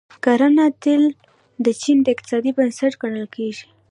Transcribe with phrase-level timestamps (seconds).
[0.23, 1.01] کرنه تل
[1.65, 3.65] د چین د اقتصاد بنسټ ګڼل کیږي.